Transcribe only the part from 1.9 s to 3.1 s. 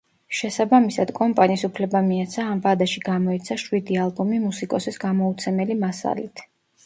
მიეცა, ამ ვადაში